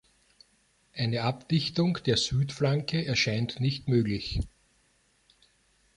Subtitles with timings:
[0.95, 4.39] Eine Abdichtung der Südflanke erscheint nicht möglich.